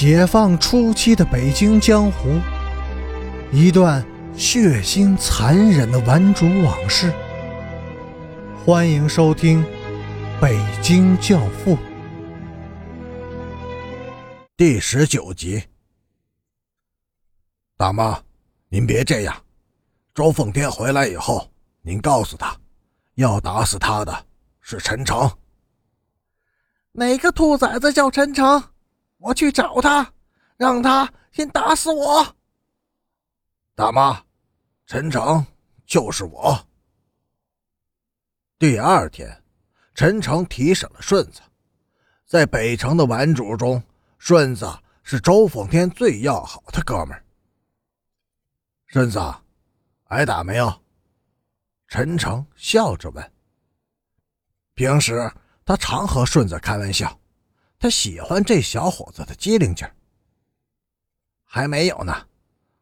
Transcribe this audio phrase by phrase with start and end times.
[0.00, 2.40] 解放初期的北京江湖，
[3.52, 4.02] 一段
[4.34, 7.12] 血腥残忍的顽主往事。
[8.64, 9.62] 欢迎收听
[10.40, 11.76] 《北京教父》
[14.56, 15.62] 第十九集。
[17.76, 18.18] 大妈，
[18.70, 19.36] 您别这样。
[20.14, 21.46] 周凤天回来以后，
[21.82, 22.56] 您告诉他，
[23.16, 24.24] 要打死他的
[24.62, 25.30] 是陈诚。
[26.92, 28.64] 哪个兔崽子叫陈诚？
[29.20, 30.12] 我去找他，
[30.56, 32.36] 让他先打死我。
[33.74, 34.24] 大妈，
[34.86, 35.44] 陈诚
[35.86, 36.58] 就是我。
[38.58, 39.44] 第二天，
[39.94, 41.42] 陈诚提审了顺子。
[42.24, 43.82] 在北城的顽主中，
[44.18, 44.66] 顺子
[45.02, 47.22] 是周凤天最要好的哥们儿。
[48.86, 49.20] 顺子，
[50.04, 50.82] 挨打没有？
[51.88, 53.32] 陈诚笑着问。
[54.74, 55.30] 平时
[55.66, 57.19] 他常和顺子开玩笑。
[57.80, 59.96] 他喜欢这小伙子的机灵劲儿。
[61.44, 62.14] 还没有呢，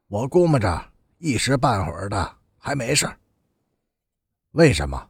[0.09, 3.09] 我估摸着一时半会儿的还没事
[4.51, 5.09] 为什么？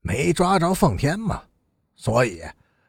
[0.00, 1.42] 没抓着奉天嘛，
[1.96, 2.42] 所以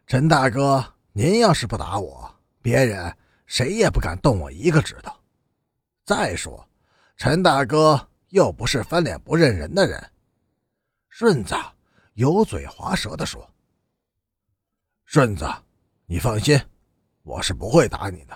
[0.06, 2.30] 陈大哥，您要是不打我，
[2.62, 5.16] 别人谁也不敢动我一个指头。
[6.04, 6.68] 再说，
[7.16, 10.12] 陈大哥又不是翻脸不认人的人。
[11.08, 11.56] 顺子
[12.16, 13.50] 油嘴滑舌地说
[15.06, 15.50] ：“顺子。”
[16.12, 16.60] 你放心，
[17.22, 18.36] 我是不会打你的。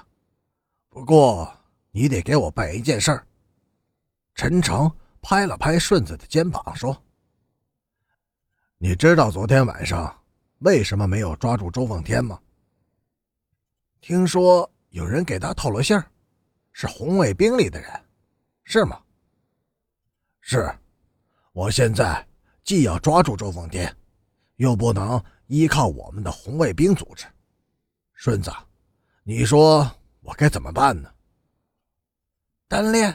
[0.89, 1.51] 不过
[1.89, 3.19] 你得给我办一件事。
[4.35, 4.87] 陈诚
[5.23, 6.95] 拍了拍顺子的肩膀，说
[8.77, 10.15] ：“你知道昨天晚上
[10.59, 12.39] 为什么没有抓住周凤天吗？
[14.01, 16.05] 听说有人给他透了信儿，
[16.73, 17.89] 是红卫兵里的人，
[18.65, 19.01] 是吗？
[20.41, 20.71] 是。
[21.53, 22.23] 我现在
[22.63, 23.91] 既要抓住周凤天，
[24.57, 27.25] 又不能依靠我们的红卫兵组织。”
[28.25, 28.49] 顺子，
[29.23, 29.85] 你说
[30.21, 31.11] 我该怎么办呢？
[32.69, 33.13] 单恋。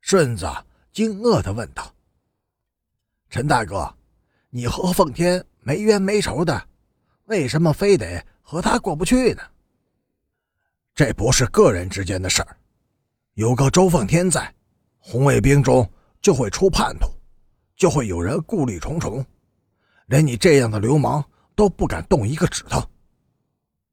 [0.00, 0.46] 顺子
[0.92, 1.94] 惊愕的问道
[3.28, 3.94] ：“陈大哥，
[4.48, 6.66] 你和奉天没冤没仇的，
[7.24, 9.42] 为什么非得和他过不去呢？
[10.94, 12.56] 这不是个人之间的事儿，
[13.34, 14.54] 有个周奉天在，
[15.00, 15.86] 红卫兵中
[16.22, 17.10] 就会出叛徒，
[17.76, 19.22] 就会有人顾虑重重，
[20.06, 21.22] 连你这样的流氓
[21.54, 22.82] 都不敢动一个指头。”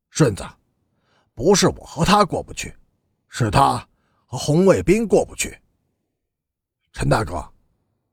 [0.09, 0.45] 顺子，
[1.33, 2.75] 不是我和他过不去，
[3.27, 3.87] 是他
[4.25, 5.57] 和红卫兵过不去。
[6.91, 7.47] 陈大哥，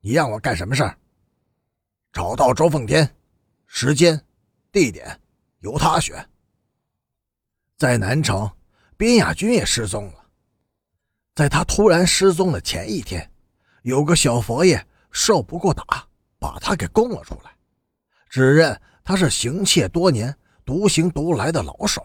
[0.00, 0.96] 你让我干什么事儿？
[2.12, 3.16] 找到周凤天，
[3.66, 4.22] 时间、
[4.70, 5.20] 地点
[5.60, 6.28] 由他选。
[7.76, 8.50] 在南城，
[8.96, 10.26] 边亚军也失踪了。
[11.34, 13.30] 在他突然失踪的前一天，
[13.82, 16.06] 有个小佛爷受不过打，
[16.38, 17.54] 把他给供了出来，
[18.28, 20.34] 指认他是行窃多年。
[20.66, 22.04] 独行独来的老手，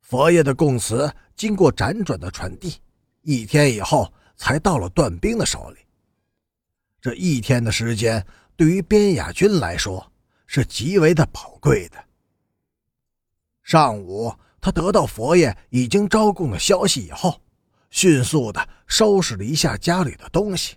[0.00, 2.76] 佛爷的供词经过辗转的传递，
[3.22, 5.80] 一天以后才到了段兵的手里。
[7.00, 10.12] 这一天的时间对于边雅军来说
[10.46, 11.96] 是极为的宝贵的。
[13.64, 17.40] 上午，他得到佛爷已经招供的消息以后，
[17.90, 20.76] 迅速的收拾了一下家里的东西，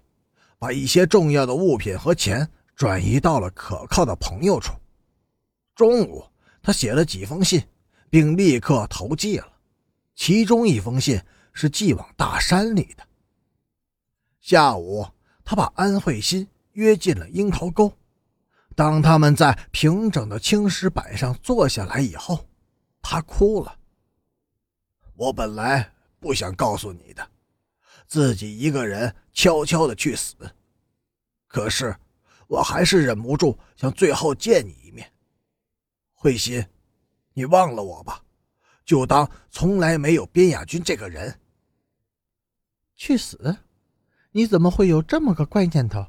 [0.58, 4.74] 把一些重要的物品和钱转移到了可靠的朋友处。
[5.76, 6.26] 中午。
[6.66, 7.64] 他写了几封信，
[8.10, 9.54] 并立刻投寄了。
[10.16, 11.22] 其中一封信
[11.54, 13.08] 是寄往大山里的。
[14.42, 15.06] 下午，
[15.44, 17.96] 他把安慧心约进了樱桃沟。
[18.74, 22.48] 当他们在平整的青石板上坐下来以后，
[23.00, 23.78] 他哭了。
[25.16, 27.30] 我本来不想告诉你的，
[28.08, 30.36] 自己一个人悄悄的去死。
[31.46, 31.96] 可是，
[32.48, 35.12] 我还是忍不住想最后见你一面。
[36.26, 36.66] 慧心，
[37.34, 38.24] 你忘了我吧，
[38.84, 41.40] 就当从来没有边雅君这个人。
[42.96, 43.58] 去死！
[44.32, 46.04] 你怎么会有这么个怪念头？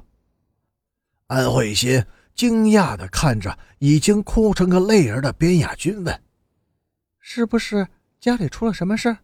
[1.27, 6.23] 安慧心惊讶的看着已经哭成个泪人的边雅君，问
[7.21, 7.87] ：“是不是
[8.19, 9.15] 家里出了什么事？”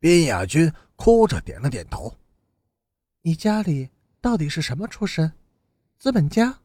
[0.00, 2.16] 边雅君哭着点了点头
[3.20, 5.30] ：“你家里到底是什么出身？
[5.98, 6.60] 资本家？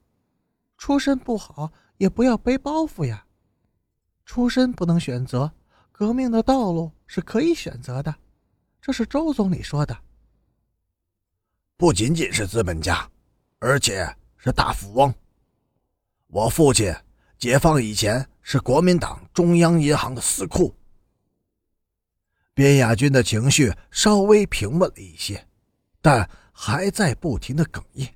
[0.77, 3.25] 出身不好。”也不要背包袱呀，
[4.25, 5.51] 出身不能选择，
[5.91, 8.13] 革命的道路是可以选择的，
[8.81, 9.97] 这是周总理说的。
[11.75, 13.09] 不仅仅是资本家，
[13.59, 14.07] 而且
[14.38, 15.13] 是大富翁。
[16.27, 16.94] 我父亲
[17.38, 20.75] 解放以前是国民党中央银行的司库。
[22.53, 25.47] 边亚军的情绪稍微平稳了一些，
[26.01, 28.15] 但还在不停的哽咽。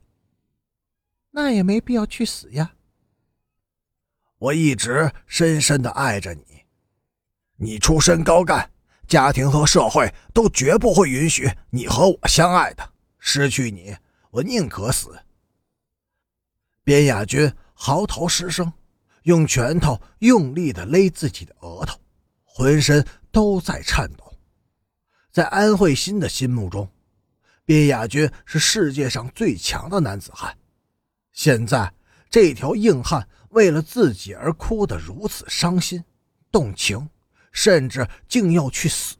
[1.30, 2.74] 那也没必要去死呀。
[4.42, 6.64] 我一直深深的爱着你，
[7.58, 8.72] 你出身高干，
[9.08, 12.92] 家庭和社会都绝不会允许你和我相爱的。
[13.20, 13.96] 失去你，
[14.32, 15.16] 我宁可死。”
[16.84, 18.74] 边亚军嚎啕失声，
[19.24, 22.00] 用拳头用力地勒自己的额头，
[22.44, 24.36] 浑身都在颤抖。
[25.32, 26.90] 在安慧心的心目中，
[27.64, 30.58] 边亚军是世界上最强的男子汉。
[31.32, 31.94] 现在，
[32.32, 36.04] 这条硬汉为了自己而哭得如此伤心、
[36.52, 37.10] 动情，
[37.52, 39.16] 甚至竟要去死。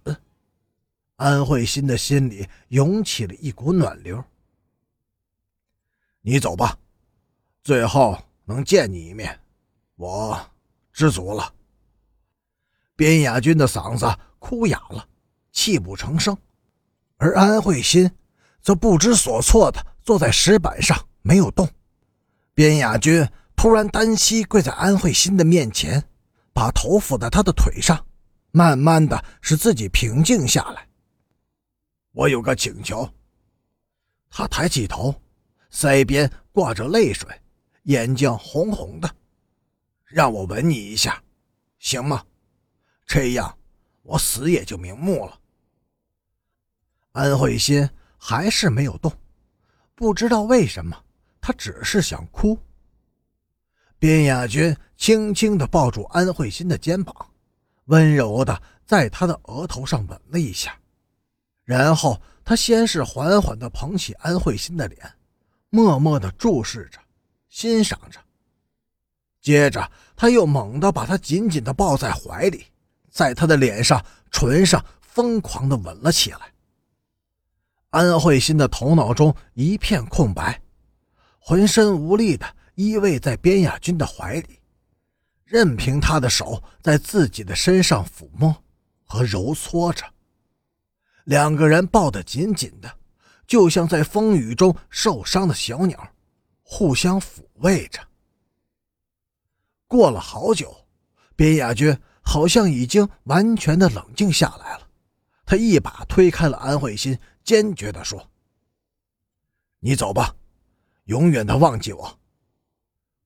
[1.18, 4.24] 安慧心的心里涌起了一股暖流。
[6.22, 6.78] 你走吧，
[7.64, 9.40] 最后能见你一面，
[9.96, 10.40] 我
[10.92, 11.54] 知足了。
[12.96, 14.06] 边雅军的嗓子
[14.40, 15.08] 哭哑了，
[15.52, 16.36] 泣不成声，
[17.18, 18.10] 而安慧心
[18.62, 21.68] 则不知所措地坐在石板上没有动。
[22.54, 23.28] 边雅军
[23.62, 26.04] 突然单膝跪在安慧心的面前，
[26.52, 28.08] 把头伏在她的腿上，
[28.50, 30.88] 慢慢的使自己平静下来。
[32.12, 33.08] 我有个请求。
[34.32, 35.14] 他抬起头，
[35.72, 37.30] 腮边挂着泪水，
[37.84, 39.08] 眼睛红红的，
[40.06, 41.22] 让我吻你一下，
[41.78, 42.26] 行吗？
[43.06, 43.56] 这样
[44.02, 45.40] 我死也就瞑目了。
[47.12, 47.88] 安慧心
[48.18, 49.14] 还是没有动，
[49.94, 51.00] 不知道为什么，
[51.40, 52.58] 他只是想哭。
[54.02, 57.16] 边雅君轻轻地抱住安慧心的肩膀，
[57.86, 60.76] 温柔地在她的额头上吻了一下。
[61.64, 65.00] 然后他先是缓缓地捧起安慧心的脸，
[65.70, 66.98] 默默地注视着，
[67.48, 68.20] 欣赏着。
[69.40, 72.66] 接着他又猛地把她紧紧地抱在怀里，
[73.12, 76.52] 在她的脸上、唇上疯狂地吻了起来。
[77.92, 80.60] 安慧心的头脑中一片空白，
[81.38, 84.60] 浑身无力地依偎在边雅君的怀里，
[85.44, 88.64] 任凭他的手在自己的身上抚摸
[89.04, 90.06] 和揉搓着。
[91.26, 92.98] 两个人抱得紧紧的，
[93.46, 96.14] 就像在风雨中受伤的小鸟，
[96.64, 98.00] 互相抚慰着。
[99.88, 100.88] 过了好久，
[101.36, 104.88] 边雅君好像已经完全的冷静下来了。
[105.46, 108.32] 他一把推开了安慧心，坚决地说
[109.80, 110.34] ：“你走吧，
[111.06, 112.20] 永远的忘记我。”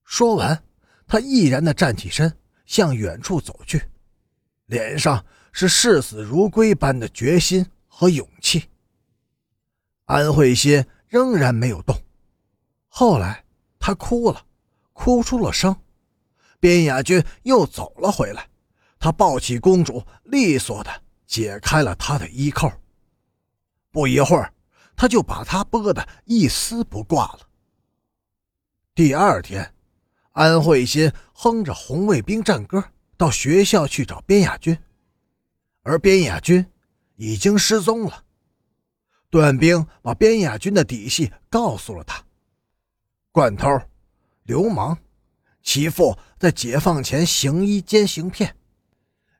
[0.05, 0.63] 说完，
[1.05, 3.89] 他毅然的站起身，向远处走去，
[4.67, 7.65] 脸上是视死如归般的决心。
[7.97, 8.69] 和勇气。
[10.03, 11.95] 安慧心仍然没有动。
[12.89, 13.45] 后来，
[13.79, 14.45] 她哭了，
[14.91, 15.73] 哭出了声。
[16.59, 18.49] 边雅君又走了回来，
[18.99, 22.69] 他抱起公主，利索的解开了她的衣扣。
[23.91, 24.53] 不一会儿，
[24.93, 27.47] 他就把她剥得一丝不挂了。
[28.93, 29.73] 第二天，
[30.35, 32.83] 安慧心哼着红卫兵战歌
[33.17, 34.77] 到学校去找边亚君，
[35.81, 36.65] 而边亚君。
[37.17, 38.25] 已经失踪了。
[39.29, 42.21] 段兵把边亚军的底细告诉了他：
[43.31, 43.69] 惯偷、
[44.43, 44.97] 流氓，
[45.63, 48.53] 其父在解放前行医兼行骗，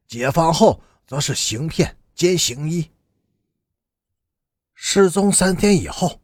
[0.07, 2.89] 解放后则是行骗兼行医。
[4.73, 6.21] 失踪三天以后，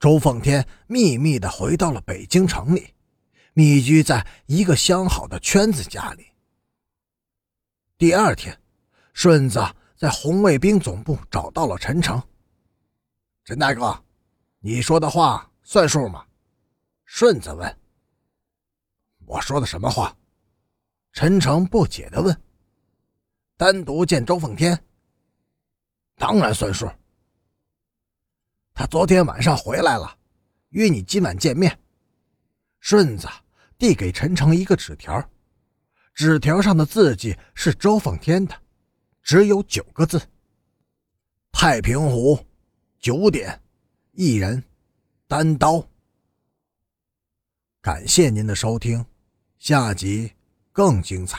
[0.00, 2.93] 周凤天秘密的回到了北京城里，
[3.54, 6.26] 密居在一个相好的圈子家里。
[7.96, 8.60] 第二天，
[9.14, 9.60] 顺子。
[9.96, 12.20] 在红卫兵总部找到了陈诚。
[13.44, 14.04] 陈大哥，
[14.58, 16.26] 你说的话算数吗？
[17.06, 17.78] 顺子问。
[19.24, 20.14] 我说的什么话？
[21.12, 22.38] 陈诚不解的问。
[23.56, 24.78] 单独见周凤天，
[26.16, 26.90] 当然算数。
[28.74, 30.18] 他昨天晚上回来了，
[30.70, 31.78] 约你今晚见面。
[32.80, 33.26] 顺子
[33.84, 35.22] 递给陈诚一个纸条，
[36.14, 38.56] 纸条上的字迹是周凤天的。
[39.22, 40.18] 只有九个字：
[41.52, 42.46] 太平湖，
[42.98, 43.60] 九点，
[44.12, 44.64] 一人，
[45.28, 45.86] 单刀。
[47.82, 49.04] 感谢您的收听，
[49.58, 50.32] 下集
[50.72, 51.32] 更精彩。